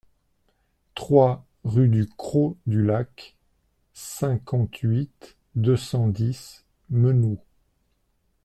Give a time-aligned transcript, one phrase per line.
[0.95, 3.37] trois rue du Crot du Lac,
[3.93, 7.37] cinquante-huit, deux cent dix, Menou